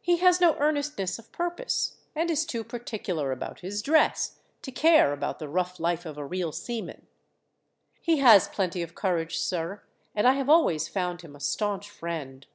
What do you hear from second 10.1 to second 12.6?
and I have always found him a staunch friend."